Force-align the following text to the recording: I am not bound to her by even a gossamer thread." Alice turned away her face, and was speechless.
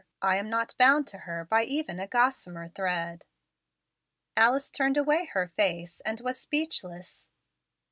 I 0.23 0.37
am 0.37 0.49
not 0.49 0.75
bound 0.79 1.05
to 1.09 1.19
her 1.29 1.45
by 1.45 1.63
even 1.63 1.99
a 1.99 2.07
gossamer 2.07 2.69
thread." 2.69 3.23
Alice 4.35 4.71
turned 4.71 4.97
away 4.97 5.25
her 5.25 5.49
face, 5.49 5.99
and 5.99 6.19
was 6.21 6.39
speechless. 6.39 7.29